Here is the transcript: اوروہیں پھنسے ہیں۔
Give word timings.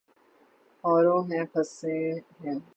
اوروہیں 0.83 1.43
پھنسے 1.51 1.95
ہیں۔ 2.43 2.57